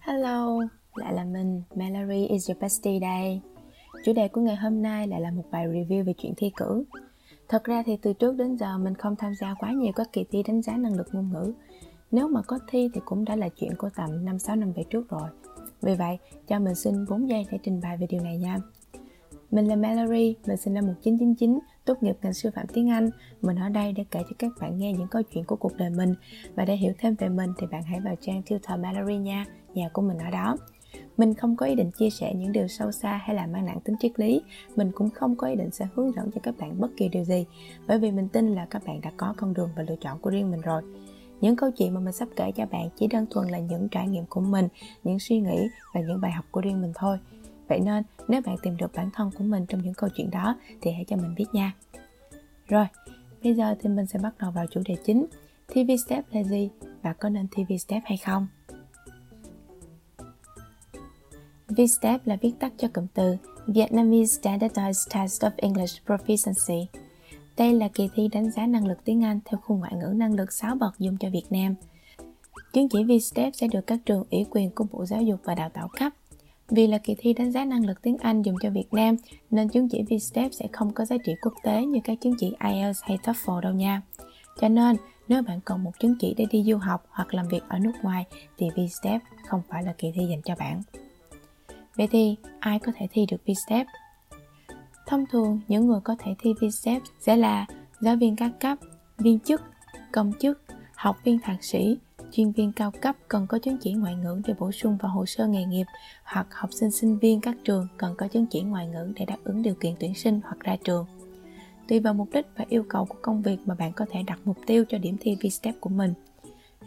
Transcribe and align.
Hello, 0.00 0.60
lại 0.94 1.14
là 1.14 1.24
mình, 1.24 1.62
Mallory 1.74 2.26
is 2.26 2.50
your 2.50 2.62
bestie 2.62 3.00
đây. 3.00 3.40
Chủ 4.04 4.12
đề 4.12 4.28
của 4.28 4.40
ngày 4.40 4.56
hôm 4.56 4.82
nay 4.82 5.06
lại 5.06 5.20
là 5.20 5.30
một 5.30 5.44
bài 5.50 5.66
review 5.68 6.04
về 6.04 6.12
chuyện 6.18 6.34
thi 6.36 6.50
cử. 6.56 6.84
Thật 7.48 7.64
ra 7.64 7.82
thì 7.86 7.96
từ 8.02 8.12
trước 8.12 8.36
đến 8.36 8.56
giờ 8.56 8.78
mình 8.78 8.94
không 8.94 9.16
tham 9.16 9.34
gia 9.34 9.54
quá 9.54 9.72
nhiều 9.72 9.92
các 9.92 10.12
kỳ 10.12 10.24
thi 10.30 10.42
đánh 10.42 10.62
giá 10.62 10.76
năng 10.76 10.96
lực 10.96 11.06
ngôn 11.12 11.32
ngữ. 11.32 11.52
Nếu 12.10 12.28
mà 12.28 12.42
có 12.42 12.58
thi 12.68 12.90
thì 12.94 13.00
cũng 13.04 13.24
đã 13.24 13.36
là 13.36 13.48
chuyện 13.48 13.74
của 13.78 13.90
tầm 13.96 14.24
5-6 14.24 14.58
năm 14.58 14.72
về 14.72 14.84
trước 14.90 15.10
rồi. 15.10 15.28
Vì 15.82 15.94
vậy, 15.94 16.18
cho 16.48 16.58
mình 16.58 16.74
xin 16.74 17.04
4 17.10 17.28
giây 17.28 17.46
để 17.50 17.58
trình 17.62 17.80
bày 17.82 17.96
về 17.96 18.06
điều 18.10 18.20
này 18.20 18.38
nha. 18.38 18.58
Mình 19.50 19.66
là 19.66 19.76
Mallory, 19.76 20.36
mình 20.46 20.56
sinh 20.56 20.74
năm 20.74 20.86
1999, 20.86 21.58
tốt 21.84 22.02
nghiệp 22.02 22.16
ngành 22.22 22.34
sư 22.34 22.50
phạm 22.54 22.66
tiếng 22.72 22.90
Anh. 22.90 23.10
Mình 23.42 23.56
ở 23.56 23.68
đây 23.68 23.92
để 23.92 24.04
kể 24.10 24.20
cho 24.22 24.36
các 24.38 24.52
bạn 24.60 24.78
nghe 24.78 24.92
những 24.92 25.08
câu 25.08 25.22
chuyện 25.22 25.44
của 25.44 25.56
cuộc 25.56 25.76
đời 25.76 25.90
mình. 25.90 26.14
Và 26.54 26.64
để 26.64 26.76
hiểu 26.76 26.92
thêm 26.98 27.14
về 27.14 27.28
mình 27.28 27.50
thì 27.58 27.66
bạn 27.66 27.82
hãy 27.82 28.00
vào 28.00 28.14
trang 28.20 28.42
Tutor 28.42 28.80
Mallory 28.80 29.16
nha, 29.16 29.44
nhà 29.74 29.88
của 29.92 30.02
mình 30.02 30.18
ở 30.18 30.30
đó. 30.30 30.56
Mình 31.16 31.34
không 31.34 31.56
có 31.56 31.66
ý 31.66 31.74
định 31.74 31.90
chia 31.90 32.10
sẻ 32.10 32.34
những 32.34 32.52
điều 32.52 32.68
sâu 32.68 32.92
xa 32.92 33.20
hay 33.24 33.36
là 33.36 33.46
mang 33.46 33.66
nặng 33.66 33.80
tính 33.84 33.96
triết 34.00 34.20
lý. 34.20 34.42
Mình 34.76 34.92
cũng 34.94 35.10
không 35.10 35.36
có 35.36 35.46
ý 35.46 35.56
định 35.56 35.70
sẽ 35.70 35.86
hướng 35.94 36.12
dẫn 36.12 36.30
cho 36.30 36.40
các 36.42 36.54
bạn 36.58 36.80
bất 36.80 36.88
kỳ 36.96 37.08
điều 37.08 37.24
gì. 37.24 37.46
Bởi 37.86 37.98
vì 37.98 38.10
mình 38.10 38.28
tin 38.28 38.54
là 38.54 38.66
các 38.70 38.82
bạn 38.86 39.00
đã 39.00 39.10
có 39.16 39.34
con 39.36 39.54
đường 39.54 39.70
và 39.76 39.82
lựa 39.82 39.96
chọn 40.00 40.18
của 40.18 40.30
riêng 40.30 40.50
mình 40.50 40.60
rồi. 40.60 40.82
Những 41.40 41.56
câu 41.56 41.70
chuyện 41.70 41.94
mà 41.94 42.00
mình 42.00 42.12
sắp 42.12 42.28
kể 42.36 42.52
cho 42.52 42.66
bạn 42.66 42.88
chỉ 42.96 43.06
đơn 43.06 43.26
thuần 43.30 43.48
là 43.48 43.58
những 43.58 43.88
trải 43.88 44.08
nghiệm 44.08 44.24
của 44.26 44.40
mình, 44.40 44.68
những 45.04 45.18
suy 45.18 45.40
nghĩ 45.40 45.68
và 45.94 46.00
những 46.00 46.20
bài 46.20 46.32
học 46.32 46.44
của 46.50 46.60
riêng 46.60 46.82
mình 46.82 46.92
thôi 46.94 47.18
Vậy 47.70 47.80
nên 47.80 48.04
nếu 48.28 48.40
bạn 48.46 48.56
tìm 48.62 48.76
được 48.76 48.94
bản 48.94 49.10
thân 49.14 49.30
của 49.38 49.44
mình 49.44 49.66
trong 49.66 49.82
những 49.82 49.94
câu 49.94 50.10
chuyện 50.14 50.30
đó 50.30 50.56
thì 50.80 50.90
hãy 50.90 51.04
cho 51.08 51.16
mình 51.16 51.34
biết 51.34 51.44
nha. 51.52 51.72
Rồi, 52.68 52.86
bây 53.42 53.54
giờ 53.54 53.74
thì 53.80 53.88
mình 53.88 54.06
sẽ 54.06 54.18
bắt 54.18 54.34
đầu 54.38 54.50
vào 54.50 54.66
chủ 54.70 54.80
đề 54.84 54.96
chính. 55.04 55.26
TV 55.66 55.90
step 56.06 56.24
là 56.30 56.42
gì 56.42 56.70
và 57.02 57.12
có 57.12 57.28
nên 57.28 57.48
TV 57.48 57.72
step 57.78 58.02
hay 58.06 58.16
không? 58.16 58.46
VSTEP 61.70 62.26
là 62.26 62.36
viết 62.40 62.52
tắt 62.58 62.72
cho 62.78 62.88
cụm 62.88 63.06
từ 63.14 63.36
Vietnamese 63.66 64.40
Standardized 64.40 65.14
Test 65.14 65.42
of 65.42 65.50
English 65.56 66.06
Proficiency. 66.06 66.86
Đây 67.56 67.74
là 67.74 67.88
kỳ 67.88 68.08
thi 68.14 68.28
đánh 68.28 68.50
giá 68.50 68.66
năng 68.66 68.86
lực 68.86 68.98
tiếng 69.04 69.24
Anh 69.24 69.40
theo 69.44 69.60
khung 69.64 69.80
ngoại 69.80 69.92
ngữ 69.94 70.12
năng 70.16 70.34
lực 70.34 70.52
6 70.52 70.74
bậc 70.74 70.98
dùng 70.98 71.16
cho 71.16 71.30
Việt 71.30 71.46
Nam. 71.50 71.74
Chứng 72.72 72.88
chỉ 72.88 73.04
VSTEP 73.04 73.54
sẽ 73.54 73.68
được 73.68 73.86
các 73.86 73.98
trường 74.06 74.24
ủy 74.30 74.46
quyền 74.50 74.70
của 74.70 74.84
Bộ 74.92 75.04
Giáo 75.06 75.22
dục 75.22 75.40
và 75.44 75.54
Đào 75.54 75.68
tạo 75.68 75.88
cấp 75.98 76.12
vì 76.70 76.86
là 76.86 76.98
kỳ 76.98 77.14
thi 77.18 77.32
đánh 77.32 77.52
giá 77.52 77.64
năng 77.64 77.86
lực 77.86 78.02
tiếng 78.02 78.16
Anh 78.18 78.42
dùng 78.42 78.56
cho 78.62 78.70
Việt 78.70 78.92
Nam 78.92 79.16
nên 79.50 79.68
chứng 79.68 79.88
chỉ 79.88 80.02
VSTEP 80.02 80.54
sẽ 80.54 80.66
không 80.72 80.92
có 80.92 81.04
giá 81.04 81.16
trị 81.24 81.34
quốc 81.42 81.54
tế 81.62 81.84
như 81.84 82.00
các 82.04 82.20
chứng 82.20 82.34
chỉ 82.38 82.52
IELTS 82.64 83.00
hay 83.02 83.18
TOEFL 83.22 83.60
đâu 83.60 83.72
nha. 83.72 84.02
Cho 84.60 84.68
nên, 84.68 84.96
nếu 85.28 85.42
bạn 85.42 85.60
cần 85.64 85.84
một 85.84 85.92
chứng 86.00 86.14
chỉ 86.20 86.34
để 86.36 86.46
đi 86.50 86.64
du 86.66 86.76
học 86.76 87.06
hoặc 87.10 87.34
làm 87.34 87.48
việc 87.48 87.62
ở 87.68 87.78
nước 87.78 87.92
ngoài 88.02 88.24
thì 88.58 88.68
VSTEP 88.70 89.22
không 89.48 89.62
phải 89.68 89.82
là 89.82 89.92
kỳ 89.98 90.12
thi 90.14 90.26
dành 90.30 90.42
cho 90.42 90.54
bạn. 90.58 90.82
Vậy 92.00 92.08
thì, 92.12 92.36
ai 92.60 92.78
có 92.78 92.92
thể 92.96 93.08
thi 93.10 93.26
được 93.30 93.36
VSTEP? 93.46 93.86
Thông 95.06 95.24
thường, 95.26 95.60
những 95.68 95.86
người 95.86 96.00
có 96.04 96.16
thể 96.18 96.34
thi 96.38 96.52
VSTEP 96.60 97.02
sẽ 97.20 97.36
là 97.36 97.66
giáo 98.00 98.16
viên 98.16 98.36
các 98.36 98.52
cấp, 98.60 98.78
viên 99.18 99.40
chức, 99.40 99.62
công 100.12 100.32
chức, 100.40 100.62
học 100.94 101.16
viên 101.24 101.38
thạc 101.38 101.64
sĩ, 101.64 101.98
chuyên 102.32 102.52
viên 102.52 102.72
cao 102.72 102.90
cấp 102.90 103.16
cần 103.28 103.46
có 103.46 103.58
chứng 103.58 103.76
chỉ 103.80 103.92
ngoại 103.92 104.14
ngữ 104.14 104.40
để 104.46 104.54
bổ 104.58 104.72
sung 104.72 104.96
vào 105.02 105.12
hồ 105.12 105.26
sơ 105.26 105.46
nghề 105.46 105.64
nghiệp 105.64 105.86
hoặc 106.24 106.46
học 106.50 106.70
sinh 106.72 106.90
sinh 106.90 107.18
viên 107.18 107.40
các 107.40 107.56
trường 107.64 107.86
cần 107.96 108.14
có 108.18 108.28
chứng 108.28 108.46
chỉ 108.46 108.60
ngoại 108.60 108.86
ngữ 108.86 109.12
để 109.16 109.24
đáp 109.24 109.38
ứng 109.44 109.62
điều 109.62 109.74
kiện 109.74 109.94
tuyển 110.00 110.14
sinh 110.14 110.40
hoặc 110.44 110.60
ra 110.60 110.76
trường. 110.84 111.06
Tùy 111.88 112.00
vào 112.00 112.14
mục 112.14 112.28
đích 112.32 112.46
và 112.56 112.64
yêu 112.68 112.84
cầu 112.88 113.04
của 113.04 113.18
công 113.22 113.42
việc 113.42 113.58
mà 113.66 113.74
bạn 113.74 113.92
có 113.92 114.06
thể 114.10 114.22
đặt 114.26 114.38
mục 114.44 114.56
tiêu 114.66 114.84
cho 114.88 114.98
điểm 114.98 115.16
thi 115.20 115.36
VSTEP 115.42 115.80
của 115.80 115.90
mình. 115.90 116.14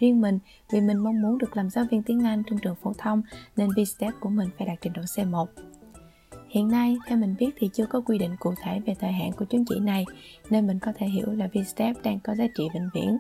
Riêng 0.04 0.22
mình, 0.22 0.40
vì 0.72 0.82
mình 0.82 0.98
mong 0.98 1.22
muốn 1.22 1.38
được 1.38 1.58
làm 1.58 1.70
giáo 1.70 1.86
viên 1.92 2.04
tiếng 2.04 2.26
Anh 2.26 2.44
trong 2.44 2.60
trường 2.60 2.76
phổ 2.76 2.94
thông 2.98 3.22
nên 3.58 3.70
VSTEP 3.70 4.14
của 4.20 4.30
mình 4.30 4.50
phải 4.58 4.68
đạt 4.68 4.78
trình 4.82 4.94
độ 4.94 5.02
C1. 5.02 5.46
Hiện 6.50 6.68
nay, 6.68 6.98
theo 7.08 7.18
mình 7.18 7.36
biết 7.40 7.50
thì 7.58 7.70
chưa 7.74 7.86
có 7.86 8.02
quy 8.02 8.18
định 8.18 8.36
cụ 8.40 8.54
thể 8.64 8.80
về 8.86 8.96
thời 9.00 9.12
hạn 9.12 9.32
của 9.32 9.46
chứng 9.46 9.66
chỉ 9.66 9.80
này, 9.80 10.06
nên 10.50 10.68
mình 10.68 10.80
có 10.80 10.92
thể 10.96 11.08
hiểu 11.08 11.26
là 11.32 11.50
VSTEP 11.54 12.04
đang 12.04 12.20
có 12.20 12.36
giá 12.36 12.46
trị 12.58 12.64
vĩnh 12.74 12.90
viễn. 12.94 13.18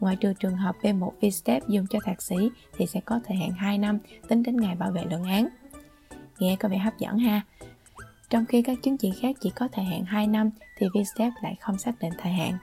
Ngoài 0.00 0.16
trừ 0.16 0.32
trường 0.40 0.56
hợp 0.56 0.76
B1 0.82 1.10
VSTEP 1.20 1.68
dùng 1.68 1.86
cho 1.90 1.98
thạc 2.04 2.22
sĩ 2.22 2.36
thì 2.76 2.86
sẽ 2.86 3.00
có 3.00 3.20
thời 3.24 3.36
hạn 3.36 3.50
2 3.50 3.78
năm 3.78 3.98
tính 4.28 4.42
đến 4.42 4.56
ngày 4.56 4.74
bảo 4.74 4.90
vệ 4.92 5.04
luận 5.10 5.24
án. 5.24 5.48
Nghe 6.38 6.56
có 6.56 6.68
vẻ 6.68 6.78
hấp 6.78 6.98
dẫn 6.98 7.18
ha. 7.18 7.40
Trong 8.30 8.46
khi 8.46 8.62
các 8.62 8.78
chứng 8.82 8.96
chỉ 8.96 9.10
khác 9.20 9.36
chỉ 9.40 9.50
có 9.50 9.68
thời 9.72 9.84
hạn 9.84 10.04
2 10.04 10.26
năm 10.26 10.50
thì 10.78 10.86
VSTEP 10.94 11.32
lại 11.42 11.56
không 11.60 11.78
xác 11.78 11.92
định 12.00 12.12
thời 12.18 12.32
hạn. 12.32 12.58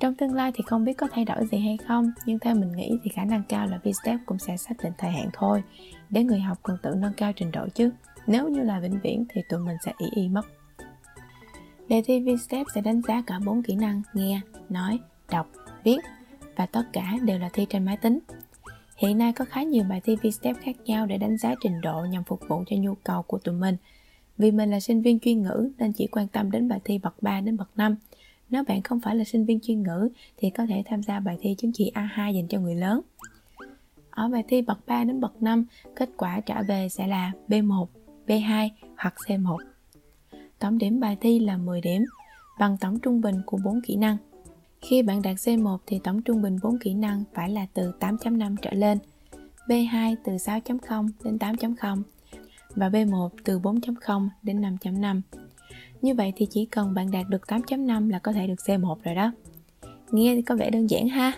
Trong 0.00 0.14
tương 0.14 0.34
lai 0.34 0.52
thì 0.54 0.64
không 0.66 0.84
biết 0.84 0.92
có 0.92 1.08
thay 1.12 1.24
đổi 1.24 1.46
gì 1.46 1.58
hay 1.58 1.76
không, 1.76 2.12
nhưng 2.26 2.38
theo 2.38 2.54
mình 2.54 2.72
nghĩ 2.72 2.98
thì 3.02 3.10
khả 3.10 3.24
năng 3.24 3.42
cao 3.48 3.66
là 3.66 3.78
VSTEP 3.84 4.20
cũng 4.26 4.38
sẽ 4.38 4.56
xác 4.56 4.74
định 4.82 4.92
thời 4.98 5.10
hạn 5.10 5.28
thôi, 5.32 5.62
để 6.10 6.24
người 6.24 6.40
học 6.40 6.58
cần 6.62 6.76
tự 6.82 6.94
nâng 6.96 7.12
cao 7.16 7.32
trình 7.32 7.50
độ 7.50 7.68
chứ. 7.74 7.90
Nếu 8.26 8.48
như 8.48 8.62
là 8.62 8.80
vĩnh 8.80 9.00
viễn 9.02 9.24
thì 9.28 9.40
tụi 9.48 9.60
mình 9.60 9.76
sẽ 9.84 9.92
ý 9.98 10.06
y 10.14 10.28
mất. 10.28 10.46
Đề 11.88 12.02
thi 12.04 12.20
VSTEP 12.20 12.66
sẽ 12.74 12.80
đánh 12.80 13.02
giá 13.08 13.22
cả 13.26 13.40
bốn 13.46 13.62
kỹ 13.62 13.74
năng 13.74 14.02
nghe, 14.14 14.40
nói, 14.68 14.98
đọc, 15.30 15.46
viết 15.84 15.98
và 16.56 16.66
tất 16.66 16.82
cả 16.92 17.14
đều 17.22 17.38
là 17.38 17.48
thi 17.52 17.66
trên 17.68 17.84
máy 17.84 17.96
tính. 17.96 18.18
Hiện 18.96 19.18
nay 19.18 19.32
có 19.32 19.44
khá 19.44 19.62
nhiều 19.62 19.84
bài 19.88 20.00
thi 20.04 20.16
VSTEP 20.16 20.56
khác 20.60 20.76
nhau 20.84 21.06
để 21.06 21.18
đánh 21.18 21.36
giá 21.36 21.54
trình 21.62 21.80
độ 21.80 22.06
nhằm 22.10 22.24
phục 22.24 22.40
vụ 22.48 22.64
cho 22.66 22.76
nhu 22.76 22.94
cầu 22.94 23.22
của 23.22 23.38
tụi 23.38 23.54
mình. 23.54 23.76
Vì 24.38 24.50
mình 24.50 24.70
là 24.70 24.80
sinh 24.80 25.02
viên 25.02 25.20
chuyên 25.20 25.42
ngữ 25.42 25.70
nên 25.78 25.92
chỉ 25.92 26.06
quan 26.06 26.28
tâm 26.28 26.50
đến 26.50 26.68
bài 26.68 26.80
thi 26.84 26.98
bậc 26.98 27.22
3 27.22 27.40
đến 27.40 27.56
bậc 27.56 27.68
5. 27.76 27.96
Nếu 28.50 28.64
bạn 28.64 28.82
không 28.82 29.00
phải 29.00 29.16
là 29.16 29.24
sinh 29.24 29.44
viên 29.44 29.60
chuyên 29.60 29.82
ngữ 29.82 30.08
thì 30.36 30.50
có 30.50 30.66
thể 30.66 30.82
tham 30.86 31.02
gia 31.02 31.20
bài 31.20 31.36
thi 31.40 31.54
chứng 31.58 31.72
chỉ 31.74 31.92
A2 31.94 32.32
dành 32.32 32.48
cho 32.48 32.60
người 32.60 32.74
lớn. 32.74 33.00
Ở 34.10 34.28
bài 34.28 34.44
thi 34.48 34.62
bậc 34.62 34.86
3 34.86 35.04
đến 35.04 35.20
bậc 35.20 35.42
5, 35.42 35.64
kết 35.96 36.10
quả 36.16 36.40
trả 36.40 36.62
về 36.62 36.88
sẽ 36.88 37.06
là 37.06 37.32
B1, 37.48 37.86
B2 38.26 38.68
hoặc 38.96 39.14
C1. 39.26 39.56
Tổng 40.58 40.78
điểm 40.78 41.00
bài 41.00 41.16
thi 41.20 41.38
là 41.38 41.56
10 41.56 41.80
điểm, 41.80 42.04
bằng 42.58 42.76
tổng 42.80 42.98
trung 42.98 43.20
bình 43.20 43.34
của 43.46 43.58
4 43.64 43.80
kỹ 43.80 43.96
năng. 43.96 44.16
Khi 44.80 45.02
bạn 45.02 45.22
đạt 45.22 45.36
C1 45.36 45.78
thì 45.86 46.00
tổng 46.04 46.22
trung 46.22 46.42
bình 46.42 46.58
4 46.62 46.78
kỹ 46.78 46.94
năng 46.94 47.24
phải 47.34 47.50
là 47.50 47.66
từ 47.74 47.92
8.5 48.00 48.56
trở 48.62 48.70
lên, 48.70 48.98
B2 49.66 50.16
từ 50.24 50.32
6.0 50.32 51.08
đến 51.24 51.36
8.0 51.36 52.02
và 52.76 52.88
B1 52.88 53.28
từ 53.44 53.58
4.0 53.58 54.28
đến 54.42 54.60
5.5. 54.60 55.20
Như 56.02 56.14
vậy 56.14 56.32
thì 56.36 56.46
chỉ 56.50 56.66
cần 56.66 56.94
bạn 56.94 57.10
đạt 57.10 57.28
được 57.28 57.42
8.5 57.46 58.08
là 58.08 58.18
có 58.18 58.32
thể 58.32 58.46
được 58.46 58.58
C1 58.66 58.96
rồi 59.04 59.14
đó. 59.14 59.32
Nghe 60.10 60.42
có 60.46 60.56
vẻ 60.56 60.70
đơn 60.70 60.90
giản 60.90 61.08
ha. 61.08 61.32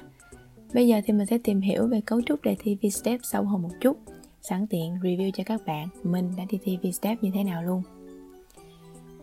Bây 0.75 0.89
giờ 0.89 1.01
thì 1.05 1.13
mình 1.13 1.27
sẽ 1.27 1.39
tìm 1.39 1.61
hiểu 1.61 1.87
về 1.87 2.01
cấu 2.01 2.23
trúc 2.23 2.43
đề 2.43 2.57
thi 2.59 2.77
VSTEP 2.83 3.21
sâu 3.23 3.45
hơn 3.45 3.63
một 3.63 3.71
chút. 3.81 3.99
Sẵn 4.43 4.67
tiện 4.67 4.95
review 4.95 5.31
cho 5.31 5.45
các 5.47 5.61
bạn 5.67 5.89
mình 6.03 6.33
đã 6.37 6.45
đi 6.51 6.59
thi 6.63 6.79
VSTEP 6.83 7.23
như 7.23 7.31
thế 7.35 7.45
nào 7.45 7.63
luôn. 7.63 7.83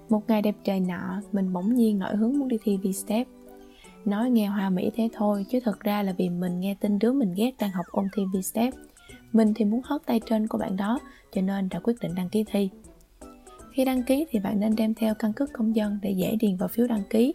Một 0.09 0.21
ngày 0.27 0.41
đẹp 0.41 0.55
trời 0.63 0.79
nọ, 0.79 1.21
mình 1.31 1.53
bỗng 1.53 1.75
nhiên 1.75 1.99
nổi 1.99 2.15
hứng 2.15 2.39
muốn 2.39 2.47
đi 2.47 2.57
thi 2.63 2.77
VSTEP. 2.77 3.27
Nói 4.05 4.29
nghe 4.29 4.47
hoa 4.47 4.69
mỹ 4.69 4.91
thế 4.95 5.09
thôi, 5.13 5.45
chứ 5.49 5.59
thật 5.63 5.79
ra 5.79 6.03
là 6.03 6.13
vì 6.17 6.29
mình 6.29 6.59
nghe 6.59 6.75
tin 6.79 6.99
đứa 6.99 7.11
mình 7.11 7.33
ghét 7.35 7.51
đang 7.59 7.71
học 7.71 7.85
ôn 7.91 8.07
thi 8.15 8.23
VSTEP. 8.33 8.73
Mình 9.33 9.53
thì 9.53 9.65
muốn 9.65 9.81
hớt 9.83 10.05
tay 10.05 10.21
trên 10.29 10.47
của 10.47 10.57
bạn 10.57 10.77
đó, 10.77 10.99
cho 11.33 11.41
nên 11.41 11.69
đã 11.69 11.79
quyết 11.79 11.95
định 12.01 12.15
đăng 12.15 12.29
ký 12.29 12.43
thi. 12.51 12.69
Khi 13.79 13.85
đăng 13.85 14.03
ký 14.03 14.25
thì 14.29 14.39
bạn 14.39 14.59
nên 14.59 14.75
đem 14.75 14.93
theo 14.93 15.13
căn 15.15 15.33
cước 15.33 15.53
công 15.53 15.75
dân 15.75 15.99
để 16.01 16.11
dễ 16.11 16.35
điền 16.39 16.55
vào 16.55 16.69
phiếu 16.69 16.87
đăng 16.87 17.03
ký. 17.09 17.33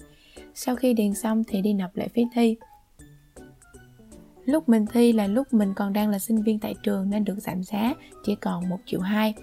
Sau 0.54 0.76
khi 0.76 0.94
điền 0.94 1.14
xong 1.14 1.42
thì 1.48 1.62
đi 1.62 1.72
nộp 1.72 1.96
lệ 1.96 2.08
phí 2.08 2.22
thi. 2.34 2.56
Lúc 4.44 4.68
mình 4.68 4.86
thi 4.92 5.12
là 5.12 5.26
lúc 5.26 5.52
mình 5.52 5.74
còn 5.74 5.92
đang 5.92 6.08
là 6.08 6.18
sinh 6.18 6.42
viên 6.42 6.58
tại 6.58 6.74
trường 6.82 7.10
nên 7.10 7.24
được 7.24 7.38
giảm 7.38 7.62
giá 7.62 7.94
chỉ 8.24 8.34
còn 8.34 8.68
1 8.68 8.76
triệu 8.86 9.00
2. 9.00 9.34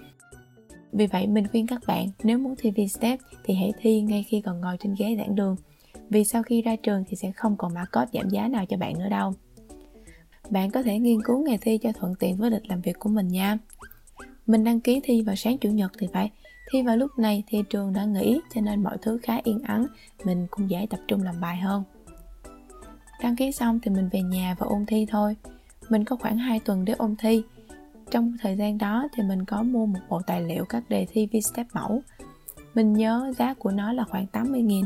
Vì 0.92 1.06
vậy, 1.06 1.26
mình 1.26 1.48
khuyên 1.48 1.66
các 1.66 1.82
bạn, 1.86 2.08
nếu 2.22 2.38
muốn 2.38 2.54
thi 2.58 2.70
VSTEP 2.70 3.18
thì 3.44 3.54
hãy 3.54 3.72
thi 3.80 4.00
ngay 4.00 4.22
khi 4.28 4.40
còn 4.40 4.60
ngồi 4.60 4.76
trên 4.80 4.94
ghế 4.98 5.16
giảng 5.18 5.34
đường. 5.34 5.56
Vì 6.10 6.24
sau 6.24 6.42
khi 6.42 6.62
ra 6.62 6.76
trường 6.76 7.04
thì 7.08 7.16
sẽ 7.16 7.32
không 7.32 7.56
còn 7.56 7.74
mã 7.74 7.84
code 7.84 8.10
giảm 8.12 8.28
giá 8.30 8.48
nào 8.48 8.64
cho 8.66 8.76
bạn 8.76 8.98
nữa 8.98 9.08
đâu. 9.08 9.34
Bạn 10.50 10.70
có 10.70 10.82
thể 10.82 10.98
nghiên 10.98 11.22
cứu 11.22 11.44
ngày 11.44 11.58
thi 11.60 11.78
cho 11.78 11.92
thuận 11.92 12.14
tiện 12.14 12.36
với 12.36 12.50
lịch 12.50 12.68
làm 12.68 12.80
việc 12.80 12.98
của 12.98 13.08
mình 13.08 13.28
nha. 13.28 13.58
Mình 14.46 14.64
đăng 14.64 14.80
ký 14.80 15.00
thi 15.04 15.22
vào 15.22 15.36
sáng 15.36 15.58
chủ 15.58 15.70
nhật 15.70 15.92
thì 15.98 16.06
phải 16.12 16.30
Thi 16.72 16.82
vào 16.82 16.96
lúc 16.96 17.18
này 17.18 17.42
thì 17.46 17.62
trường 17.70 17.92
đã 17.92 18.04
nghỉ 18.04 18.40
cho 18.54 18.60
nên 18.60 18.82
mọi 18.82 18.98
thứ 19.02 19.18
khá 19.22 19.40
yên 19.44 19.62
ắng, 19.62 19.86
mình 20.24 20.46
cũng 20.50 20.70
dễ 20.70 20.86
tập 20.90 21.00
trung 21.08 21.22
làm 21.22 21.40
bài 21.40 21.56
hơn. 21.56 21.82
Đăng 23.22 23.36
ký 23.36 23.52
xong 23.52 23.80
thì 23.82 23.90
mình 23.90 24.08
về 24.12 24.22
nhà 24.22 24.56
và 24.58 24.66
ôn 24.66 24.86
thi 24.86 25.06
thôi. 25.10 25.36
Mình 25.88 26.04
có 26.04 26.16
khoảng 26.16 26.38
2 26.38 26.60
tuần 26.60 26.84
để 26.84 26.92
ôn 26.92 27.16
thi. 27.18 27.42
Trong 28.10 28.36
thời 28.40 28.56
gian 28.56 28.78
đó 28.78 29.08
thì 29.14 29.22
mình 29.22 29.44
có 29.44 29.62
mua 29.62 29.86
một 29.86 29.98
bộ 30.08 30.20
tài 30.26 30.42
liệu 30.42 30.64
các 30.64 30.82
đề 30.88 31.06
thi 31.10 31.28
VSTEP 31.32 31.66
mẫu. 31.72 32.02
Mình 32.74 32.92
nhớ 32.92 33.32
giá 33.38 33.54
của 33.54 33.70
nó 33.70 33.92
là 33.92 34.04
khoảng 34.04 34.26
80.000. 34.32 34.84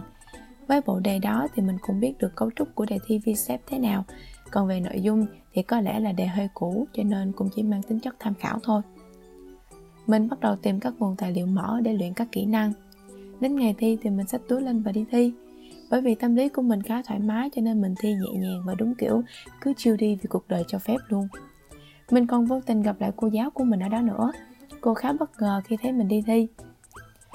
Với 0.66 0.80
bộ 0.86 1.00
đề 1.00 1.18
đó 1.18 1.46
thì 1.54 1.62
mình 1.62 1.76
cũng 1.80 2.00
biết 2.00 2.18
được 2.18 2.34
cấu 2.34 2.50
trúc 2.56 2.74
của 2.74 2.84
đề 2.84 2.98
thi 3.06 3.18
VSTEP 3.18 3.60
thế 3.66 3.78
nào. 3.78 4.04
Còn 4.50 4.68
về 4.68 4.80
nội 4.80 5.00
dung 5.00 5.26
thì 5.52 5.62
có 5.62 5.80
lẽ 5.80 6.00
là 6.00 6.12
đề 6.12 6.26
hơi 6.26 6.48
cũ 6.54 6.86
cho 6.92 7.02
nên 7.02 7.32
cũng 7.32 7.48
chỉ 7.56 7.62
mang 7.62 7.82
tính 7.82 8.00
chất 8.00 8.16
tham 8.18 8.34
khảo 8.34 8.58
thôi. 8.62 8.82
Mình 10.06 10.28
bắt 10.28 10.40
đầu 10.40 10.56
tìm 10.56 10.80
các 10.80 10.94
nguồn 10.98 11.16
tài 11.16 11.32
liệu 11.32 11.46
mở 11.46 11.80
để 11.82 11.92
luyện 11.92 12.14
các 12.14 12.28
kỹ 12.32 12.46
năng. 12.46 12.72
Đến 13.40 13.56
ngày 13.56 13.74
thi 13.78 13.98
thì 14.02 14.10
mình 14.10 14.26
xách 14.26 14.40
túi 14.48 14.60
lên 14.60 14.82
và 14.82 14.92
đi 14.92 15.04
thi. 15.10 15.32
Bởi 15.90 16.00
vì 16.00 16.14
tâm 16.14 16.34
lý 16.34 16.48
của 16.48 16.62
mình 16.62 16.82
khá 16.82 17.02
thoải 17.02 17.20
mái 17.20 17.50
cho 17.54 17.62
nên 17.62 17.82
mình 17.82 17.94
thi 17.98 18.14
nhẹ 18.14 18.40
nhàng 18.40 18.62
và 18.66 18.74
đúng 18.74 18.94
kiểu, 18.94 19.22
cứ 19.60 19.72
chiêu 19.76 19.96
đi 19.96 20.18
vì 20.22 20.26
cuộc 20.28 20.48
đời 20.48 20.64
cho 20.68 20.78
phép 20.78 20.96
luôn. 21.08 21.28
Mình 22.10 22.26
còn 22.26 22.44
vô 22.44 22.60
tình 22.66 22.82
gặp 22.82 23.00
lại 23.00 23.12
cô 23.16 23.26
giáo 23.26 23.50
của 23.50 23.64
mình 23.64 23.80
ở 23.80 23.88
đó 23.88 24.00
nữa. 24.00 24.32
Cô 24.80 24.94
khá 24.94 25.12
bất 25.12 25.30
ngờ 25.40 25.60
khi 25.64 25.76
thấy 25.82 25.92
mình 25.92 26.08
đi 26.08 26.22
thi. 26.26 26.48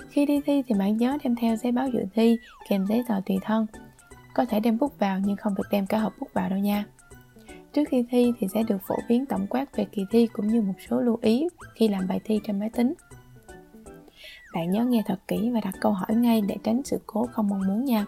Khi 0.10 0.26
đi 0.26 0.42
thi 0.46 0.64
thì 0.68 0.76
bạn 0.80 0.98
nhớ 0.98 1.18
đem 1.24 1.36
theo 1.36 1.56
giấy 1.56 1.72
báo 1.72 1.88
dự 1.88 2.06
thi 2.14 2.38
kèm 2.70 2.86
giấy 2.86 3.04
tờ 3.08 3.22
tùy 3.26 3.38
thân. 3.42 3.66
Có 4.34 4.46
thể 4.46 4.60
đem 4.60 4.78
bút 4.78 5.00
vào 5.00 5.20
nhưng 5.20 5.36
không 5.36 5.56
được 5.56 5.68
đem 5.72 5.86
cả 5.86 6.00
hộp 6.00 6.14
bút 6.20 6.34
vào 6.34 6.50
đâu 6.50 6.60
nha. 6.60 6.86
Trước 7.74 7.84
khi 7.90 8.06
thi 8.10 8.34
thì 8.40 8.48
sẽ 8.54 8.64
được 8.64 8.78
phổ 8.88 8.96
biến 9.10 9.26
tổng 9.26 9.48
quát 9.48 9.76
về 9.76 9.86
kỳ 9.92 10.06
thi 10.12 10.28
cũng 10.34 10.48
như 10.48 10.62
một 10.62 10.74
số 10.90 11.02
lưu 11.02 11.20
ý 11.22 11.48
khi 11.76 11.88
làm 11.88 12.08
bài 12.08 12.20
thi 12.24 12.40
trên 12.44 12.60
máy 12.60 12.70
tính. 12.70 12.94
Bạn 14.54 14.72
nhớ 14.72 14.86
nghe 14.86 15.04
thật 15.06 15.20
kỹ 15.28 15.52
và 15.54 15.60
đặt 15.60 15.76
câu 15.82 15.92
hỏi 15.92 16.16
ngay 16.16 16.42
để 16.42 16.58
tránh 16.64 16.82
sự 16.86 17.00
cố 17.06 17.26
không 17.32 17.50
mong 17.50 17.68
muốn 17.68 17.86
nha. 17.86 18.06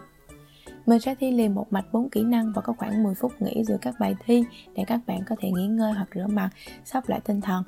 Mình 0.86 1.00
sẽ 1.00 1.14
thi 1.14 1.30
liền 1.30 1.54
một 1.54 1.66
mạch 1.70 1.92
4 1.92 2.10
kỹ 2.10 2.22
năng 2.22 2.52
và 2.52 2.62
có 2.62 2.72
khoảng 2.72 3.02
10 3.02 3.14
phút 3.14 3.32
nghỉ 3.40 3.64
giữa 3.64 3.76
các 3.80 3.94
bài 4.00 4.14
thi 4.24 4.44
để 4.74 4.84
các 4.86 5.00
bạn 5.06 5.20
có 5.26 5.36
thể 5.38 5.50
nghỉ 5.50 5.66
ngơi 5.66 5.92
hoặc 5.92 6.08
rửa 6.14 6.26
mặt, 6.26 6.50
sắp 6.84 7.08
lại 7.08 7.20
tinh 7.24 7.40
thần. 7.40 7.62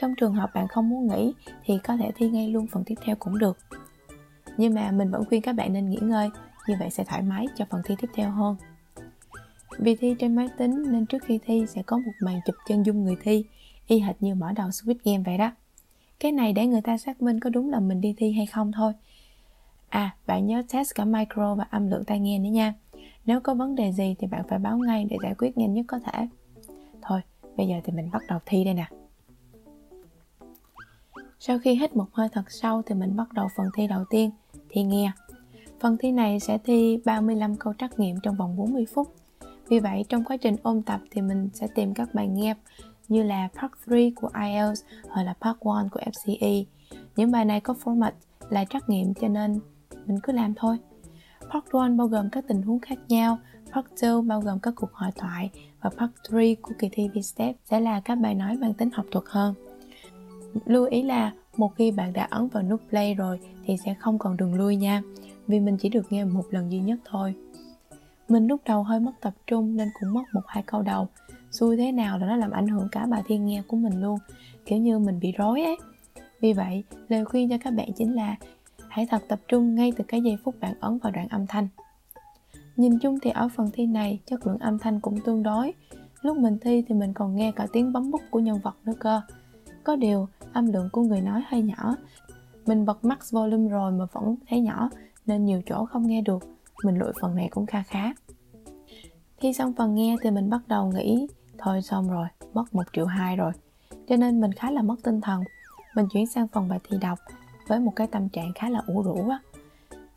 Trong 0.00 0.14
trường 0.14 0.34
hợp 0.34 0.50
bạn 0.54 0.68
không 0.68 0.88
muốn 0.88 1.06
nghỉ 1.06 1.34
thì 1.64 1.78
có 1.84 1.96
thể 1.96 2.10
thi 2.16 2.30
ngay 2.30 2.48
luôn 2.48 2.66
phần 2.66 2.84
tiếp 2.84 2.94
theo 3.04 3.16
cũng 3.16 3.38
được. 3.38 3.58
Nhưng 4.56 4.74
mà 4.74 4.90
mình 4.90 5.10
vẫn 5.10 5.24
khuyên 5.24 5.42
các 5.42 5.52
bạn 5.52 5.72
nên 5.72 5.90
nghỉ 5.90 5.98
ngơi, 6.02 6.30
như 6.68 6.74
vậy 6.78 6.90
sẽ 6.90 7.04
thoải 7.04 7.22
mái 7.22 7.46
cho 7.56 7.64
phần 7.70 7.82
thi 7.84 7.94
tiếp 8.00 8.08
theo 8.14 8.30
hơn. 8.30 8.56
Vì 9.78 9.96
thi 9.96 10.14
trên 10.18 10.34
máy 10.34 10.48
tính 10.58 10.92
nên 10.92 11.06
trước 11.06 11.22
khi 11.22 11.38
thi 11.46 11.66
sẽ 11.68 11.82
có 11.82 11.98
một 11.98 12.12
màn 12.20 12.40
chụp 12.46 12.54
chân 12.68 12.82
dung 12.86 13.04
người 13.04 13.16
thi, 13.22 13.44
y 13.86 13.98
hệt 13.98 14.22
như 14.22 14.34
mở 14.34 14.52
đầu 14.52 14.70
Squid 14.70 14.96
Game 15.04 15.22
vậy 15.26 15.38
đó. 15.38 15.50
Cái 16.20 16.32
này 16.32 16.52
để 16.52 16.66
người 16.66 16.80
ta 16.80 16.98
xác 16.98 17.22
minh 17.22 17.40
có 17.40 17.50
đúng 17.50 17.70
là 17.70 17.80
mình 17.80 18.00
đi 18.00 18.14
thi 18.16 18.32
hay 18.32 18.46
không 18.46 18.72
thôi. 18.72 18.92
À, 19.88 20.16
bạn 20.26 20.46
nhớ 20.46 20.62
test 20.72 20.94
cả 20.94 21.04
micro 21.04 21.54
và 21.54 21.66
âm 21.70 21.90
lượng 21.90 22.04
tai 22.04 22.20
nghe 22.20 22.38
nữa 22.38 22.50
nha. 22.50 22.74
Nếu 23.26 23.40
có 23.40 23.54
vấn 23.54 23.74
đề 23.74 23.92
gì 23.92 24.14
thì 24.18 24.26
bạn 24.26 24.42
phải 24.48 24.58
báo 24.58 24.78
ngay 24.78 25.06
để 25.10 25.16
giải 25.22 25.34
quyết 25.38 25.58
nhanh 25.58 25.74
nhất 25.74 25.84
có 25.88 25.98
thể. 25.98 26.28
Thôi, 27.02 27.20
bây 27.56 27.68
giờ 27.68 27.74
thì 27.84 27.92
mình 27.92 28.10
bắt 28.12 28.22
đầu 28.28 28.38
thi 28.46 28.64
đây 28.64 28.74
nè. 28.74 28.86
Sau 31.38 31.58
khi 31.58 31.74
hít 31.74 31.96
một 31.96 32.06
hơi 32.12 32.28
thật 32.32 32.50
sâu 32.50 32.82
thì 32.82 32.94
mình 32.94 33.16
bắt 33.16 33.32
đầu 33.32 33.48
phần 33.56 33.66
thi 33.76 33.86
đầu 33.86 34.04
tiên, 34.10 34.30
thi 34.68 34.82
nghe. 34.82 35.12
Phần 35.80 35.96
thi 36.00 36.12
này 36.12 36.40
sẽ 36.40 36.58
thi 36.58 36.98
35 37.04 37.56
câu 37.56 37.74
trắc 37.78 37.98
nghiệm 37.98 38.16
trong 38.22 38.36
vòng 38.36 38.56
40 38.56 38.86
phút. 38.94 39.08
Vì 39.68 39.78
vậy, 39.78 40.04
trong 40.08 40.24
quá 40.24 40.36
trình 40.36 40.56
ôn 40.62 40.82
tập 40.82 41.00
thì 41.10 41.20
mình 41.20 41.48
sẽ 41.54 41.66
tìm 41.74 41.94
các 41.94 42.14
bài 42.14 42.28
nghe 42.28 42.54
như 43.08 43.22
là 43.22 43.48
Part 43.60 43.72
3 43.86 43.96
của 44.16 44.30
IELTS 44.34 44.82
hoặc 45.08 45.22
là 45.22 45.34
Part 45.40 45.56
1 45.64 45.82
của 45.90 46.00
FCE. 46.00 46.64
Những 47.16 47.30
bài 47.30 47.44
này 47.44 47.60
có 47.60 47.74
format 47.84 48.10
là 48.50 48.64
trắc 48.64 48.88
nghiệm 48.88 49.14
cho 49.14 49.28
nên 49.28 49.60
mình 50.06 50.18
cứ 50.22 50.32
làm 50.32 50.54
thôi. 50.54 50.76
Part 51.40 51.64
1 51.72 51.88
bao 51.96 52.06
gồm 52.06 52.30
các 52.30 52.44
tình 52.48 52.62
huống 52.62 52.80
khác 52.80 52.98
nhau, 53.08 53.38
Part 53.72 53.86
2 54.02 54.10
bao 54.26 54.40
gồm 54.40 54.58
các 54.58 54.74
cuộc 54.76 54.92
hội 54.92 55.10
thoại 55.16 55.50
và 55.80 55.90
Part 55.90 56.12
3 56.32 56.38
của 56.62 56.72
kỳ 56.78 56.88
thi 56.92 57.08
VSTEP 57.14 57.56
sẽ 57.64 57.80
là 57.80 58.00
các 58.00 58.14
bài 58.14 58.34
nói 58.34 58.56
mang 58.56 58.74
tính 58.74 58.90
học 58.90 59.06
thuật 59.10 59.24
hơn. 59.28 59.54
Lưu 60.64 60.86
ý 60.86 61.02
là 61.02 61.32
một 61.56 61.72
khi 61.76 61.90
bạn 61.90 62.12
đã 62.12 62.28
ấn 62.30 62.48
vào 62.48 62.62
nút 62.62 62.80
play 62.90 63.14
rồi 63.14 63.40
thì 63.64 63.76
sẽ 63.84 63.94
không 63.94 64.18
còn 64.18 64.36
đường 64.36 64.54
lui 64.54 64.76
nha, 64.76 65.02
vì 65.46 65.60
mình 65.60 65.76
chỉ 65.80 65.88
được 65.88 66.12
nghe 66.12 66.24
một 66.24 66.44
lần 66.50 66.72
duy 66.72 66.78
nhất 66.78 66.98
thôi. 67.04 67.34
Mình 68.28 68.46
lúc 68.46 68.60
đầu 68.66 68.82
hơi 68.82 69.00
mất 69.00 69.12
tập 69.20 69.34
trung 69.46 69.76
nên 69.76 69.88
cũng 70.00 70.14
mất 70.14 70.22
một 70.32 70.40
hai 70.46 70.62
câu 70.62 70.82
đầu, 70.82 71.08
xui 71.50 71.76
thế 71.76 71.92
nào 71.92 72.18
là 72.18 72.26
nó 72.26 72.36
làm 72.36 72.50
ảnh 72.50 72.68
hưởng 72.68 72.88
cả 72.92 73.06
bài 73.06 73.22
thi 73.26 73.38
nghe 73.38 73.62
của 73.68 73.76
mình 73.76 74.02
luôn. 74.02 74.18
Kiểu 74.66 74.78
như 74.78 74.98
mình 74.98 75.20
bị 75.20 75.32
rối 75.32 75.62
ấy. 75.62 75.76
Vì 76.40 76.52
vậy 76.52 76.84
lời 77.08 77.24
khuyên 77.24 77.48
cho 77.48 77.56
các 77.64 77.70
bạn 77.70 77.92
chính 77.92 78.14
là 78.14 78.36
hãy 78.88 79.06
thật 79.10 79.22
tập 79.28 79.40
trung 79.48 79.74
ngay 79.74 79.92
từ 79.96 80.04
cái 80.08 80.22
giây 80.22 80.36
phút 80.44 80.54
bạn 80.60 80.74
ấn 80.80 80.98
vào 80.98 81.12
đoạn 81.12 81.28
âm 81.28 81.46
thanh. 81.46 81.68
Nhìn 82.76 82.98
chung 82.98 83.18
thì 83.22 83.30
ở 83.30 83.48
phần 83.48 83.70
thi 83.72 83.86
này 83.86 84.20
chất 84.26 84.46
lượng 84.46 84.58
âm 84.58 84.78
thanh 84.78 85.00
cũng 85.00 85.20
tương 85.20 85.42
đối. 85.42 85.72
Lúc 86.22 86.36
mình 86.36 86.58
thi 86.60 86.84
thì 86.88 86.94
mình 86.94 87.12
còn 87.12 87.36
nghe 87.36 87.52
cả 87.52 87.66
tiếng 87.72 87.92
bấm 87.92 88.10
bút 88.10 88.20
của 88.30 88.40
nhân 88.40 88.58
vật 88.62 88.76
nữa 88.84 88.92
cơ. 88.98 89.20
Có 89.84 89.96
điều 89.96 90.28
âm 90.52 90.72
lượng 90.72 90.88
của 90.92 91.02
người 91.02 91.20
nói 91.20 91.42
hơi 91.46 91.62
nhỏ. 91.62 91.96
Mình 92.66 92.84
bật 92.84 93.04
max 93.04 93.32
volume 93.32 93.68
rồi 93.68 93.92
mà 93.92 94.04
vẫn 94.12 94.36
thấy 94.48 94.60
nhỏ 94.60 94.90
nên 95.26 95.44
nhiều 95.44 95.62
chỗ 95.66 95.84
không 95.84 96.06
nghe 96.06 96.22
được 96.22 96.53
mình 96.84 96.98
lội 96.98 97.12
phần 97.20 97.34
này 97.34 97.48
cũng 97.50 97.66
kha 97.66 97.82
khá 97.82 98.12
khi 99.36 99.52
xong 99.52 99.72
phần 99.72 99.94
nghe 99.94 100.16
thì 100.22 100.30
mình 100.30 100.50
bắt 100.50 100.60
đầu 100.66 100.92
nghĩ, 100.94 101.26
thôi 101.58 101.82
xong 101.82 102.10
rồi, 102.10 102.26
mất 102.54 102.74
một 102.74 102.84
triệu 102.92 103.06
hai 103.06 103.36
rồi 103.36 103.52
cho 104.08 104.16
nên 104.16 104.40
mình 104.40 104.52
khá 104.52 104.70
là 104.70 104.82
mất 104.82 104.96
tinh 105.02 105.20
thần 105.20 105.44
mình 105.94 106.06
chuyển 106.12 106.26
sang 106.26 106.48
phần 106.48 106.68
bài 106.68 106.78
thi 106.88 106.96
đọc 107.00 107.18
với 107.66 107.80
một 107.80 107.92
cái 107.96 108.06
tâm 108.06 108.28
trạng 108.28 108.52
khá 108.54 108.68
là 108.68 108.82
ủ 108.86 109.02
rũ 109.02 109.28
á 109.28 109.38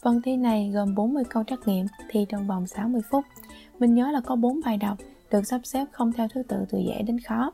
Phần 0.01 0.21
thi 0.21 0.37
này 0.37 0.71
gồm 0.73 0.95
40 0.95 1.23
câu 1.29 1.43
trắc 1.43 1.59
nghiệm, 1.67 1.85
thi 2.09 2.25
trong 2.29 2.47
vòng 2.47 2.67
60 2.67 3.01
phút. 3.09 3.25
Mình 3.79 3.93
nhớ 3.93 4.11
là 4.11 4.21
có 4.21 4.35
4 4.35 4.59
bài 4.65 4.77
đọc 4.77 4.97
được 5.31 5.47
sắp 5.47 5.61
xếp 5.63 5.85
không 5.91 6.13
theo 6.13 6.27
thứ 6.33 6.43
tự 6.43 6.65
từ 6.69 6.77
dễ 6.87 7.01
đến 7.01 7.19
khó. 7.19 7.51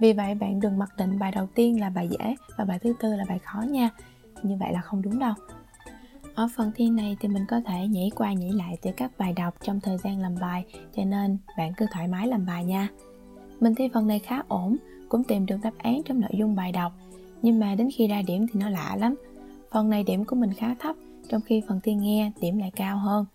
Vì 0.00 0.12
vậy 0.12 0.34
bạn 0.34 0.60
đừng 0.60 0.78
mặc 0.78 0.90
định 0.98 1.18
bài 1.18 1.32
đầu 1.32 1.46
tiên 1.54 1.80
là 1.80 1.90
bài 1.90 2.08
dễ 2.08 2.34
và 2.56 2.64
bài 2.64 2.78
thứ 2.78 2.94
tư 3.00 3.16
là 3.16 3.24
bài 3.28 3.38
khó 3.38 3.60
nha. 3.60 3.90
Như 4.42 4.56
vậy 4.60 4.72
là 4.72 4.80
không 4.80 5.02
đúng 5.02 5.18
đâu. 5.18 5.34
Ở 6.34 6.48
phần 6.56 6.70
thi 6.74 6.90
này 6.90 7.16
thì 7.20 7.28
mình 7.28 7.44
có 7.48 7.60
thể 7.66 7.86
nhảy 7.86 8.10
qua 8.16 8.32
nhảy 8.32 8.50
lại 8.52 8.76
từ 8.82 8.90
các 8.96 9.10
bài 9.18 9.32
đọc 9.32 9.54
trong 9.62 9.80
thời 9.80 9.98
gian 9.98 10.20
làm 10.20 10.34
bài, 10.40 10.64
cho 10.96 11.04
nên 11.04 11.38
bạn 11.58 11.72
cứ 11.76 11.86
thoải 11.90 12.08
mái 12.08 12.28
làm 12.28 12.46
bài 12.46 12.64
nha. 12.64 12.88
Mình 13.60 13.74
thi 13.74 13.88
phần 13.94 14.06
này 14.06 14.18
khá 14.18 14.42
ổn, 14.48 14.76
cũng 15.08 15.24
tìm 15.24 15.46
được 15.46 15.56
đáp 15.62 15.72
án 15.78 16.02
trong 16.04 16.20
nội 16.20 16.30
dung 16.32 16.54
bài 16.56 16.72
đọc, 16.72 16.92
nhưng 17.42 17.60
mà 17.60 17.74
đến 17.74 17.88
khi 17.94 18.06
ra 18.06 18.22
điểm 18.26 18.46
thì 18.52 18.60
nó 18.60 18.68
lạ 18.68 18.96
lắm. 19.00 19.14
Phần 19.70 19.90
này 19.90 20.04
điểm 20.04 20.24
của 20.24 20.36
mình 20.36 20.52
khá 20.52 20.74
thấp, 20.74 20.96
trong 21.28 21.40
khi 21.40 21.62
phần 21.68 21.80
thi 21.82 21.94
nghe 21.94 22.32
điểm 22.40 22.58
lại 22.58 22.70
cao 22.76 22.98
hơn. 22.98 23.26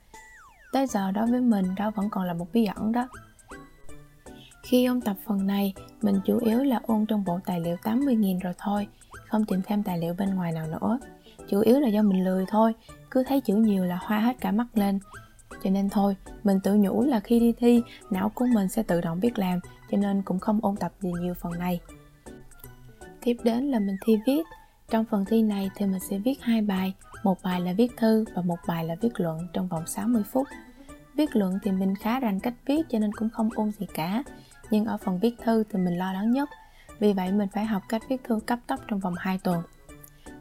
Tới 0.71 0.87
giờ 0.87 1.11
đối 1.11 1.27
với 1.27 1.41
mình 1.41 1.65
đó 1.77 1.91
vẫn 1.95 2.09
còn 2.09 2.23
là 2.23 2.33
một 2.33 2.47
bí 2.53 2.65
ẩn 2.65 2.91
đó. 2.91 3.07
Khi 4.63 4.85
ôn 4.85 5.01
tập 5.01 5.15
phần 5.25 5.47
này, 5.47 5.73
mình 6.01 6.19
chủ 6.25 6.37
yếu 6.37 6.63
là 6.63 6.79
ôn 6.87 7.05
trong 7.05 7.23
bộ 7.25 7.39
tài 7.45 7.59
liệu 7.59 7.75
80.000 7.83 8.39
rồi 8.39 8.53
thôi, 8.57 8.87
không 9.27 9.45
tìm 9.45 9.61
thêm 9.65 9.83
tài 9.83 9.97
liệu 9.97 10.13
bên 10.13 10.35
ngoài 10.35 10.51
nào 10.51 10.67
nữa. 10.67 10.99
Chủ 11.49 11.59
yếu 11.59 11.79
là 11.79 11.87
do 11.87 12.01
mình 12.01 12.25
lười 12.25 12.45
thôi, 12.47 12.73
cứ 13.11 13.23
thấy 13.23 13.41
chữ 13.41 13.55
nhiều 13.55 13.85
là 13.85 13.99
hoa 14.01 14.19
hết 14.19 14.35
cả 14.39 14.51
mắt 14.51 14.67
lên, 14.73 14.99
cho 15.63 15.69
nên 15.69 15.89
thôi 15.89 16.15
mình 16.43 16.59
tự 16.63 16.75
nhủ 16.75 17.03
là 17.03 17.19
khi 17.19 17.39
đi 17.39 17.53
thi 17.57 17.81
não 18.09 18.29
của 18.29 18.45
mình 18.53 18.67
sẽ 18.67 18.83
tự 18.83 19.01
động 19.01 19.19
biết 19.19 19.39
làm 19.39 19.59
cho 19.91 19.97
nên 19.97 20.21
cũng 20.21 20.39
không 20.39 20.59
ôn 20.61 20.75
tập 20.75 20.91
gì 20.99 21.11
nhiều 21.21 21.33
phần 21.33 21.51
này. 21.59 21.79
Tiếp 23.21 23.37
đến 23.43 23.63
là 23.71 23.79
mình 23.79 23.97
thi 24.05 24.19
viết. 24.27 24.43
Trong 24.89 25.05
phần 25.05 25.25
thi 25.25 25.43
này 25.43 25.69
thì 25.75 25.85
mình 25.85 25.99
sẽ 26.09 26.19
viết 26.19 26.41
hai 26.41 26.61
bài 26.61 26.93
một 27.23 27.37
bài 27.43 27.61
là 27.61 27.73
viết 27.73 27.91
thư 27.97 28.25
và 28.35 28.41
một 28.41 28.57
bài 28.67 28.85
là 28.85 28.95
viết 29.01 29.19
luận 29.19 29.47
trong 29.53 29.67
vòng 29.67 29.87
60 29.87 30.23
phút. 30.31 30.47
Viết 31.15 31.35
luận 31.35 31.59
thì 31.63 31.71
mình 31.71 31.95
khá 31.95 32.19
rành 32.19 32.39
cách 32.39 32.53
viết 32.65 32.81
cho 32.89 32.99
nên 32.99 33.11
cũng 33.13 33.29
không 33.29 33.49
ôn 33.55 33.71
gì 33.71 33.87
cả 33.93 34.23
nhưng 34.71 34.85
ở 34.85 34.97
phần 34.97 35.19
viết 35.19 35.35
thư 35.43 35.63
thì 35.69 35.79
mình 35.79 35.97
lo 35.97 36.13
lắng 36.13 36.31
nhất. 36.31 36.49
Vì 36.99 37.13
vậy 37.13 37.31
mình 37.31 37.49
phải 37.53 37.65
học 37.65 37.81
cách 37.89 38.01
viết 38.09 38.23
thư 38.23 38.39
cấp 38.45 38.59
tốc 38.67 38.79
trong 38.87 38.99
vòng 38.99 39.13
2 39.17 39.37
tuần 39.43 39.61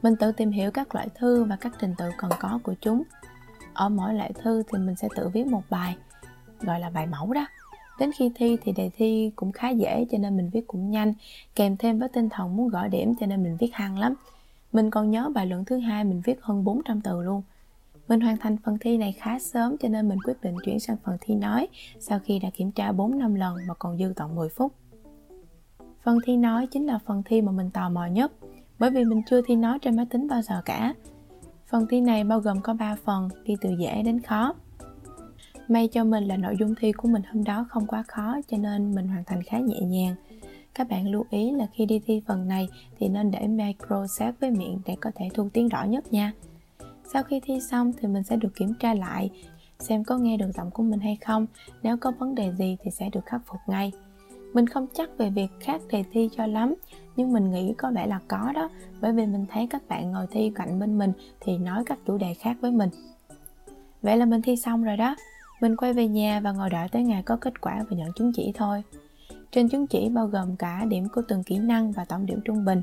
mình 0.02 0.16
tự 0.16 0.32
tìm 0.32 0.50
hiểu 0.50 0.70
các 0.70 0.94
loại 0.94 1.08
thư 1.14 1.44
và 1.44 1.56
các 1.56 1.72
trình 1.80 1.94
tự 1.98 2.10
cần 2.18 2.30
có 2.40 2.58
của 2.62 2.74
chúng. 2.80 3.02
Ở 3.72 3.88
mỗi 3.88 4.14
loại 4.14 4.32
thư 4.32 4.62
thì 4.62 4.78
mình 4.78 4.96
sẽ 4.96 5.08
tự 5.16 5.28
viết 5.28 5.46
một 5.46 5.62
bài, 5.70 5.96
gọi 6.60 6.80
là 6.80 6.90
bài 6.90 7.06
mẫu 7.06 7.32
đó. 7.32 7.46
Đến 7.98 8.10
khi 8.12 8.30
thi 8.34 8.56
thì 8.62 8.72
đề 8.72 8.90
thi 8.96 9.32
cũng 9.36 9.52
khá 9.52 9.68
dễ, 9.68 10.06
cho 10.10 10.18
nên 10.18 10.36
mình 10.36 10.50
viết 10.52 10.66
cũng 10.66 10.90
nhanh, 10.90 11.14
kèm 11.54 11.76
thêm 11.76 11.98
với 11.98 12.08
tinh 12.08 12.28
thần 12.28 12.56
muốn 12.56 12.68
gõ 12.68 12.88
điểm, 12.88 13.14
cho 13.20 13.26
nên 13.26 13.42
mình 13.42 13.56
viết 13.60 13.70
hăng 13.74 13.98
lắm. 13.98 14.14
Mình 14.72 14.90
còn 14.90 15.10
nhớ 15.10 15.30
bài 15.34 15.46
luận 15.46 15.64
thứ 15.64 15.78
hai 15.78 16.04
mình 16.04 16.22
viết 16.24 16.38
hơn 16.42 16.64
400 16.64 17.00
từ 17.00 17.22
luôn. 17.22 17.42
Mình 18.08 18.20
hoàn 18.20 18.36
thành 18.36 18.56
phần 18.64 18.78
thi 18.80 18.98
này 18.98 19.12
khá 19.12 19.38
sớm, 19.38 19.76
cho 19.78 19.88
nên 19.88 20.08
mình 20.08 20.18
quyết 20.24 20.42
định 20.42 20.56
chuyển 20.64 20.80
sang 20.80 20.96
phần 21.04 21.16
thi 21.20 21.34
nói 21.34 21.68
sau 22.00 22.18
khi 22.18 22.38
đã 22.38 22.50
kiểm 22.50 22.72
tra 22.72 22.92
4 22.92 23.18
năm 23.18 23.34
lần 23.34 23.56
mà 23.68 23.74
còn 23.74 23.98
dư 23.98 24.12
tận 24.16 24.34
10 24.34 24.48
phút. 24.48 24.72
Phần 26.02 26.18
thi 26.24 26.36
nói 26.36 26.66
chính 26.66 26.86
là 26.86 26.98
phần 27.06 27.22
thi 27.24 27.42
mà 27.42 27.52
mình 27.52 27.70
tò 27.70 27.88
mò 27.88 28.06
nhất 28.06 28.32
bởi 28.78 28.90
vì 28.90 29.04
mình 29.04 29.22
chưa 29.30 29.42
thi 29.42 29.56
nói 29.56 29.78
trên 29.78 29.96
máy 29.96 30.06
tính 30.10 30.28
bao 30.28 30.42
giờ 30.42 30.62
cả 30.64 30.94
Phần 31.66 31.86
thi 31.90 32.00
này 32.00 32.24
bao 32.24 32.40
gồm 32.40 32.60
có 32.60 32.74
3 32.74 32.96
phần, 33.04 33.28
đi 33.44 33.54
từ 33.60 33.70
dễ 33.78 34.02
đến 34.02 34.20
khó. 34.20 34.54
May 35.68 35.88
cho 35.88 36.04
mình 36.04 36.24
là 36.24 36.36
nội 36.36 36.56
dung 36.58 36.74
thi 36.80 36.92
của 36.92 37.08
mình 37.08 37.22
hôm 37.32 37.44
đó 37.44 37.66
không 37.68 37.86
quá 37.86 38.04
khó 38.08 38.36
cho 38.48 38.56
nên 38.56 38.94
mình 38.94 39.08
hoàn 39.08 39.24
thành 39.24 39.42
khá 39.42 39.58
nhẹ 39.58 39.80
nhàng. 39.80 40.14
Các 40.74 40.88
bạn 40.88 41.08
lưu 41.08 41.24
ý 41.30 41.50
là 41.50 41.66
khi 41.72 41.86
đi 41.86 42.00
thi 42.06 42.22
phần 42.26 42.48
này 42.48 42.68
thì 42.98 43.08
nên 43.08 43.30
để 43.30 43.46
micro 43.46 44.06
sát 44.06 44.32
với 44.40 44.50
miệng 44.50 44.80
để 44.86 44.96
có 45.00 45.10
thể 45.14 45.28
thu 45.34 45.48
tiếng 45.52 45.68
rõ 45.68 45.84
nhất 45.84 46.12
nha. 46.12 46.32
Sau 47.12 47.22
khi 47.22 47.40
thi 47.44 47.60
xong 47.70 47.92
thì 47.98 48.08
mình 48.08 48.22
sẽ 48.22 48.36
được 48.36 48.54
kiểm 48.54 48.74
tra 48.80 48.94
lại 48.94 49.30
xem 49.78 50.04
có 50.04 50.18
nghe 50.18 50.36
được 50.36 50.50
giọng 50.54 50.70
của 50.70 50.82
mình 50.82 51.00
hay 51.00 51.18
không. 51.26 51.46
Nếu 51.82 51.96
có 51.96 52.12
vấn 52.18 52.34
đề 52.34 52.52
gì 52.52 52.76
thì 52.82 52.90
sẽ 52.90 53.08
được 53.12 53.26
khắc 53.26 53.40
phục 53.46 53.60
ngay. 53.66 53.92
Mình 54.52 54.66
không 54.66 54.86
chắc 54.94 55.10
về 55.18 55.30
việc 55.30 55.48
khác 55.60 55.80
đề 55.90 56.04
thi 56.12 56.30
cho 56.36 56.46
lắm 56.46 56.74
nhưng 57.16 57.32
mình 57.32 57.50
nghĩ 57.50 57.74
có 57.78 57.90
vẻ 57.94 58.06
là 58.06 58.20
có 58.28 58.52
đó 58.54 58.68
bởi 59.00 59.12
vì 59.12 59.26
mình 59.26 59.46
thấy 59.52 59.66
các 59.70 59.88
bạn 59.88 60.12
ngồi 60.12 60.26
thi 60.30 60.52
cạnh 60.54 60.78
bên 60.78 60.98
mình 60.98 61.12
thì 61.40 61.58
nói 61.58 61.82
các 61.86 61.98
chủ 62.06 62.18
đề 62.18 62.34
khác 62.34 62.56
với 62.60 62.70
mình. 62.70 62.90
Vậy 64.02 64.16
là 64.16 64.24
mình 64.24 64.42
thi 64.42 64.56
xong 64.56 64.84
rồi 64.84 64.96
đó. 64.96 65.16
Mình 65.60 65.76
quay 65.76 65.92
về 65.92 66.08
nhà 66.08 66.40
và 66.40 66.52
ngồi 66.52 66.70
đợi 66.70 66.88
tới 66.88 67.02
ngày 67.02 67.22
có 67.22 67.36
kết 67.36 67.60
quả 67.60 67.84
và 67.90 67.96
nhận 67.96 68.12
chứng 68.16 68.32
chỉ 68.32 68.52
thôi. 68.54 68.82
Trên 69.50 69.68
chứng 69.68 69.86
chỉ 69.86 70.08
bao 70.08 70.26
gồm 70.26 70.56
cả 70.56 70.84
điểm 70.88 71.08
của 71.14 71.22
từng 71.28 71.42
kỹ 71.42 71.58
năng 71.58 71.92
và 71.92 72.04
tổng 72.04 72.26
điểm 72.26 72.40
trung 72.44 72.64
bình. 72.64 72.82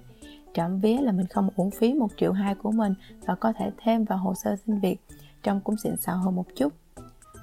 Trộm 0.53 0.79
vía 0.79 0.97
là 1.01 1.11
mình 1.11 1.27
không 1.27 1.49
uổng 1.55 1.71
phí 1.71 1.93
một 1.93 2.07
triệu 2.17 2.31
hai 2.31 2.55
của 2.55 2.71
mình 2.71 2.93
và 3.25 3.35
có 3.35 3.53
thể 3.53 3.71
thêm 3.77 4.05
vào 4.05 4.17
hồ 4.17 4.33
sơ 4.35 4.55
xin 4.65 4.79
việc 4.79 4.97
trông 5.43 5.61
cũng 5.63 5.77
xịn 5.77 5.97
sò 5.97 6.13
hơn 6.13 6.35
một 6.35 6.45
chút. 6.55 6.73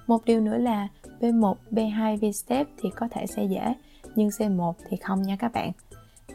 Một 0.06 0.24
điều 0.24 0.40
nữa 0.40 0.58
là 0.58 0.88
B1, 1.20 1.54
B2 1.70 2.18
V-Step 2.18 2.64
thì 2.82 2.90
có 2.96 3.08
thể 3.10 3.26
sẽ 3.26 3.44
dễ 3.44 3.74
nhưng 4.14 4.28
C1 4.28 4.72
thì 4.88 4.96
không 4.96 5.22
nha 5.22 5.36
các 5.36 5.52
bạn 5.52 5.72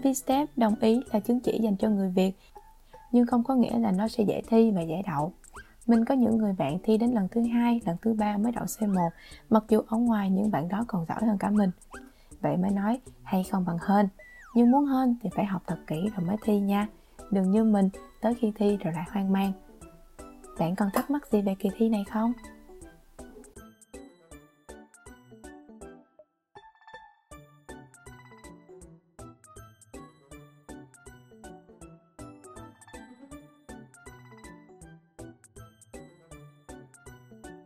VSTEP 0.04 0.50
đồng 0.58 0.76
ý 0.80 1.02
là 1.12 1.20
chứng 1.20 1.40
chỉ 1.40 1.60
dành 1.62 1.78
cho 1.78 1.90
người 1.90 2.10
Việt, 2.10 2.32
nhưng 3.12 3.26
không 3.26 3.44
có 3.44 3.56
nghĩa 3.56 3.80
là 3.80 3.92
nó 3.92 4.08
sẽ 4.08 4.24
dễ 4.24 4.42
thi 4.48 4.72
và 4.72 4.82
dễ 4.82 5.02
đậu. 5.08 5.34
Mình 5.88 6.06
có 6.06 6.16
những 6.16 6.38
người 6.38 6.54
bạn 6.58 6.78
thi 6.84 6.98
đến 6.98 7.12
lần 7.12 7.28
thứ 7.32 7.42
hai, 7.42 7.82
lần 7.86 7.96
thứ 8.02 8.14
ba 8.14 8.38
mới 8.38 8.52
đậu 8.52 8.66
C1, 8.66 9.10
mặc 9.50 9.64
dù 9.70 9.82
ở 9.88 9.98
ngoài 9.98 10.30
những 10.30 10.52
bạn 10.52 10.70
đó 10.70 10.86
còn 10.88 11.06
giỏi 11.10 11.18
hơn 11.22 11.38
cả 11.38 11.50
mình. 11.50 11.72
Vậy 12.42 12.58
mới 12.58 12.72
nói 12.72 13.00
hay 13.24 13.44
không 13.44 13.66
bằng 13.66 13.78
hơn, 13.82 14.08
nhưng 14.56 14.72
muốn 14.72 14.86
hơn 14.86 15.16
thì 15.22 15.30
phải 15.36 15.46
học 15.46 15.64
thật 15.68 15.78
kỹ 15.88 16.10
rồi 16.16 16.28
mới 16.28 16.38
thi 16.44 16.60
nha. 16.60 16.88
Đừng 17.32 17.52
như 17.52 17.64
mình, 17.64 17.90
tới 18.22 18.34
khi 18.34 18.52
thi 18.56 18.78
rồi 18.78 18.94
lại 18.94 19.06
hoang 19.12 19.32
mang. 19.32 19.52
Bạn 20.60 20.76
còn 20.76 20.90
thắc 20.94 21.12
mắc 21.12 21.32
gì 21.32 21.42
về 21.42 21.56
kỳ 21.60 21.70
thi 21.78 21.90
này 21.90 22.04
không? 22.12 22.34